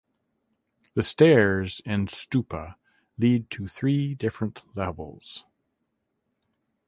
[0.95, 2.73] The stairs in stupa
[3.19, 5.45] lead to three different levels.